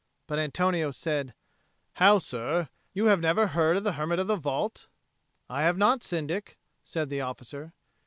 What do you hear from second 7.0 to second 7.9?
the officer.